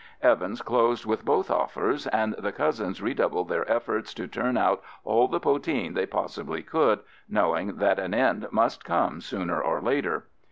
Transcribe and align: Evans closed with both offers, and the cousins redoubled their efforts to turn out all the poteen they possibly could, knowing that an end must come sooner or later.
Evans 0.23 0.63
closed 0.63 1.05
with 1.05 1.23
both 1.23 1.51
offers, 1.51 2.07
and 2.07 2.33
the 2.39 2.51
cousins 2.51 3.03
redoubled 3.03 3.49
their 3.49 3.71
efforts 3.71 4.15
to 4.15 4.27
turn 4.27 4.57
out 4.57 4.81
all 5.03 5.27
the 5.27 5.39
poteen 5.39 5.93
they 5.93 6.07
possibly 6.07 6.63
could, 6.63 7.01
knowing 7.29 7.75
that 7.75 7.99
an 7.99 8.11
end 8.11 8.47
must 8.49 8.83
come 8.83 9.21
sooner 9.21 9.61
or 9.61 9.79
later. 9.79 10.25